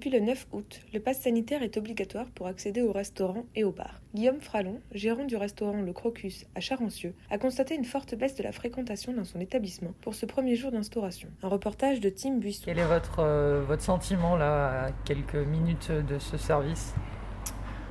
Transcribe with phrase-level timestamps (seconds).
[0.00, 3.70] Depuis le 9 août, le pass sanitaire est obligatoire pour accéder aux restaurants et aux
[3.70, 4.00] bars.
[4.14, 8.42] Guillaume Fralon, gérant du restaurant Le Crocus à Charancieux, a constaté une forte baisse de
[8.42, 11.28] la fréquentation dans son établissement pour ce premier jour d'instauration.
[11.42, 12.62] Un reportage de Tim Buisson.
[12.64, 16.94] Quel est votre, euh, votre sentiment là, à quelques minutes de ce service?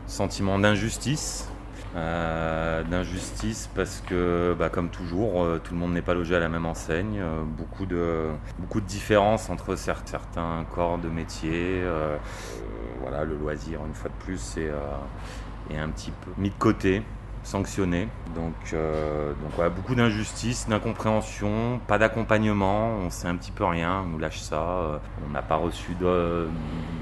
[0.07, 1.47] Sentiment d'injustice.
[1.95, 6.39] Euh, d'injustice parce que, bah, comme toujours, euh, tout le monde n'est pas logé à
[6.39, 7.19] la même enseigne.
[7.19, 8.27] euh, beaucoup, de,
[8.59, 11.81] beaucoup de différences entre cer- certains corps de métier.
[13.01, 14.71] voilà, le loisir, une fois de plus, est,
[15.73, 17.01] est un petit peu mis de côté
[17.49, 18.07] sanctionné.
[18.35, 24.03] Donc, euh, donc voilà, beaucoup d'injustice, d'incompréhension, pas d'accompagnement, on sait un petit peu rien,
[24.05, 24.61] on nous lâche ça.
[24.61, 24.97] euh,
[25.27, 26.47] on n'a pas reçu de,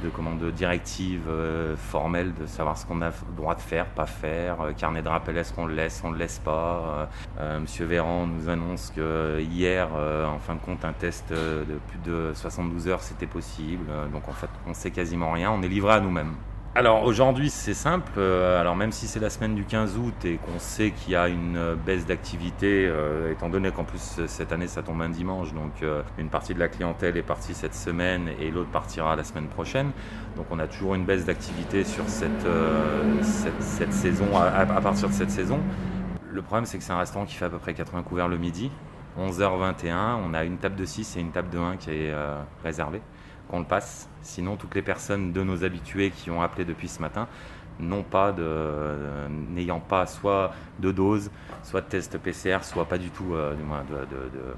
[0.03, 4.05] de, de directive euh, formelle de savoir ce qu'on a le droit de faire, pas
[4.05, 4.57] faire.
[4.77, 7.09] carnet de rappel, est-ce qu'on le laisse, on le laisse pas.
[7.59, 12.31] Monsieur Véran nous annonce que hier, en fin de compte, un test de plus de
[12.33, 13.85] 72 heures, c'était possible.
[14.13, 16.33] Donc en fait, on sait quasiment rien, on est livré à nous-mêmes.
[16.77, 20.35] Alors aujourd'hui c'est simple, euh, alors même si c'est la semaine du 15 août et
[20.35, 24.51] qu'on sait qu'il y a une euh, baisse d'activité, euh, étant donné qu'en plus cette
[24.51, 25.83] année ça tombe un dimanche, donc
[26.19, 29.89] une partie de la clientèle est partie cette semaine et l'autre partira la semaine prochaine,
[30.35, 32.45] donc on a toujours une baisse d'activité sur cette,
[33.89, 35.59] saison, à, partir de cette saison.
[36.31, 38.37] Le problème c'est que c'est un restaurant qui fait à peu près 80 couverts le
[38.37, 38.69] midi,
[39.19, 42.13] 11h21, on a une table de 6 et une table de 1 qui est
[42.63, 43.01] réservée
[43.49, 44.09] qu'on le passe.
[44.21, 47.27] Sinon, toutes les personnes de nos habitués qui ont appelé depuis ce matin
[47.79, 51.29] n'ont pas de, euh, n'ayant pas soit de dose,
[51.63, 54.55] soit de test PCR, soit pas du tout, euh, du moins de, de, de,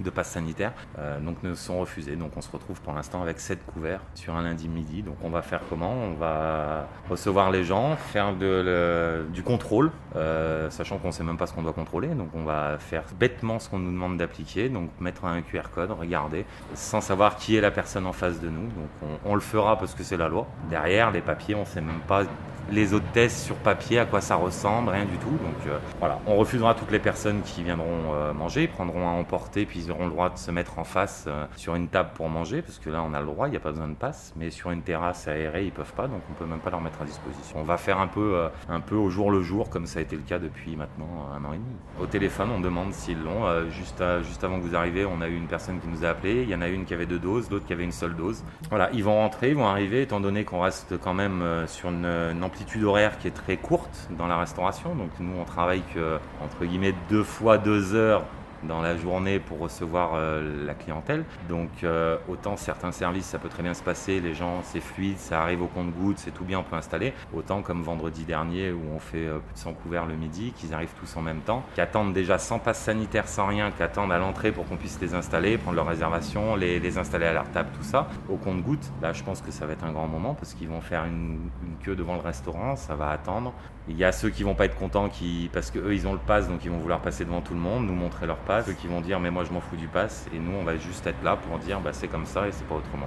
[0.00, 2.16] de passe sanitaire, euh, donc ne sont refusés.
[2.16, 5.02] Donc on se retrouve pour l'instant avec 7 couverts sur un lundi midi.
[5.02, 5.92] Donc on va faire comment?
[5.92, 11.52] On va recevoir les gens, faire du contrôle, euh, sachant qu'on sait même pas ce
[11.52, 12.08] qu'on doit contrôler.
[12.08, 15.90] Donc on va faire bêtement ce qu'on nous demande d'appliquer, donc mettre un QR code,
[15.90, 18.62] regarder, sans savoir qui est la personne en face de nous.
[18.62, 20.46] Donc on, on le fera parce que c'est la loi.
[20.70, 22.24] Derrière, les papiers, on sait même pas
[22.70, 25.30] les tests sur papier, à quoi ça ressemble, rien du tout.
[25.30, 29.66] Donc euh, voilà, on refusera toutes les personnes qui viendront euh, manger, prendront à emporter,
[29.66, 32.28] puis ils auront le droit de se mettre en face euh, sur une table pour
[32.28, 34.32] manger, parce que là on a le droit, il n'y a pas besoin de passe,
[34.36, 37.02] mais sur une terrasse aérée, ils peuvent pas, donc on peut même pas leur mettre
[37.02, 37.58] à disposition.
[37.60, 40.16] On va faire un peu, un peu au jour le jour, comme ça a été
[40.16, 41.76] le cas depuis maintenant un an et demi.
[42.00, 43.68] Au téléphone, on demande s'ils l'ont.
[43.70, 46.42] Juste, juste avant que vous arriviez, on a eu une personne qui nous a appelé,
[46.42, 48.42] il y en a une qui avait deux doses, l'autre qui avait une seule dose.
[48.68, 52.04] Voilà, ils vont rentrer, ils vont arriver, étant donné qu'on reste quand même sur une,
[52.04, 54.94] une amplitude horaire qui est très courte dans la restauration.
[54.94, 58.24] Donc nous, on travaille que, entre guillemets, deux fois deux heures
[58.62, 61.24] dans la journée pour recevoir euh, la clientèle.
[61.48, 65.18] Donc euh, autant certains services ça peut très bien se passer, les gens c'est fluide,
[65.18, 67.12] ça arrive au compte-gouttes, c'est tout bien, on peut installer.
[67.34, 70.74] Autant comme vendredi dernier où on fait euh, plus de 100 couverts le midi, qu'ils
[70.74, 74.12] arrivent tous en même temps, qui attendent déjà sans passe sanitaire, sans rien, qui attendent
[74.12, 77.68] à l'entrée pour qu'on puisse les installer, prendre leur réservation, les, installer à leur table,
[77.76, 78.08] tout ça.
[78.28, 80.80] Au compte-gouttes, là je pense que ça va être un grand moment parce qu'ils vont
[80.80, 83.52] faire une, une queue devant le restaurant, ça va attendre.
[83.90, 86.12] Il y a ceux qui vont pas être contents qui, parce que eux ils ont
[86.12, 88.72] le pass donc ils vont vouloir passer devant tout le monde, nous montrer leur ceux
[88.72, 91.06] qui vont dire mais moi je m'en fous du pass et nous on va juste
[91.06, 93.06] être là pour dire bah c'est comme ça et c'est pas autrement.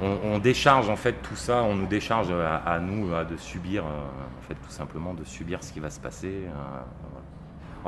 [0.00, 3.88] On, décharge en fait tout ça, on nous décharge à, nous à de subir, euh,
[3.88, 6.44] en fait tout simplement de subir ce qui va se passer.
[6.46, 7.37] euh.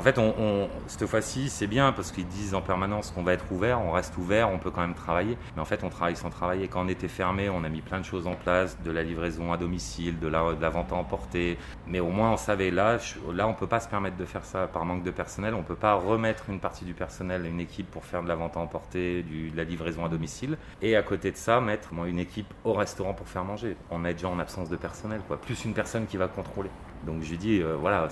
[0.01, 3.45] En fait, on, cette fois-ci, c'est bien parce qu'ils disent en permanence qu'on va être
[3.53, 5.37] ouvert, on reste ouvert, on peut quand même travailler.
[5.55, 6.69] Mais en fait, on travaille sans travailler.
[6.69, 9.53] Quand on était fermé, on a mis plein de choses en place, de la livraison
[9.53, 11.59] à domicile, de la, vente à emporter.
[11.87, 12.97] Mais au moins, on savait là,
[13.31, 15.53] là, on peut pas se permettre de faire ça par manque de personnel.
[15.53, 18.57] On peut pas remettre une partie du personnel une équipe pour faire de la vente
[18.57, 20.57] à emporter, de la livraison à domicile.
[20.81, 23.77] Et à côté de ça, mettre une équipe au restaurant pour faire manger.
[23.91, 25.39] On est déjà en absence de personnel, quoi.
[25.39, 26.71] Plus une personne qui va contrôler.
[27.07, 28.09] Donc je lui dis, euh, voilà,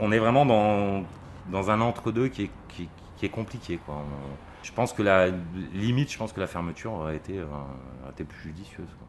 [0.00, 1.04] on est vraiment dans,
[1.50, 3.78] dans un entre-deux qui est, qui, qui est compliqué.
[3.78, 4.04] Quoi.
[4.62, 5.28] Je pense que la
[5.72, 7.46] limite, je pense que la fermeture aurait été, euh,
[8.02, 8.94] aurait été plus judicieuse.
[8.98, 9.08] quoi.